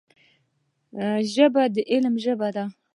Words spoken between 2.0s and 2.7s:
ژبه ده